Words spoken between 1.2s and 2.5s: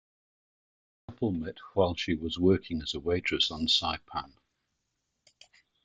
met while she was